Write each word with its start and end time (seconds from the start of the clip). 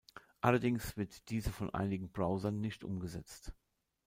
Allerdings 0.39 0.97
wird 0.97 1.29
diese 1.29 1.51
von 1.51 1.75
einigen 1.75 2.09
Browsern 2.11 2.59
nicht 2.59 2.83
umgesetzt. 2.83 3.53